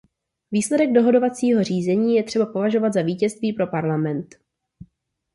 [0.51, 4.35] Výsledek dohodovacího řízení je třeba považovat za vítězství pro Parlament.